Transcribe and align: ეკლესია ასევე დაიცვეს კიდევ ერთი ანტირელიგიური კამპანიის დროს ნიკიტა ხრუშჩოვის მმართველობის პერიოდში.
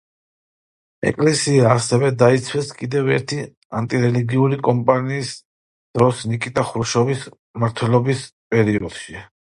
ეკლესია 1.09 1.67
ასევე 1.73 2.09
დაიცვეს 2.21 2.71
კიდევ 2.79 3.11
ერთი 3.17 3.39
ანტირელიგიური 3.81 4.59
კამპანიის 4.69 5.35
დროს 5.99 6.25
ნიკიტა 6.33 6.65
ხრუშჩოვის 6.71 7.27
მმართველობის 7.35 8.25
პერიოდში. 8.57 9.25